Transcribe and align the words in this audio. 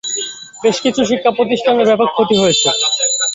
বেশ 0.63 0.77
কিছু 0.85 1.01
শিক্ষাপ্রতিষ্ঠানের 1.09 1.87
ব্যাপক 1.89 2.09
ক্ষতি 2.15 2.35
হয়েছে। 2.41 2.67